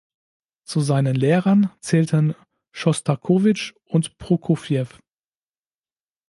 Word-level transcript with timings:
Zu 0.65 0.79
seinen 0.81 1.13
Lehrern 1.13 1.69
zählten 1.79 2.33
Schostakowitsch 2.75 3.73
und 3.85 4.17
Prokofjew. 4.17 4.87